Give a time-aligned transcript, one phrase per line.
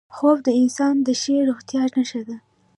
[0.15, 2.37] خوب د انسان د ښې روغتیا نښه ده